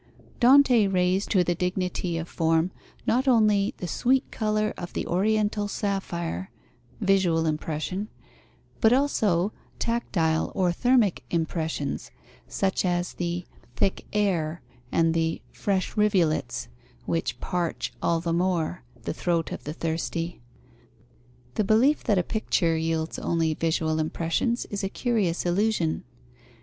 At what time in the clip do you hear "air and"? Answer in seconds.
14.11-15.13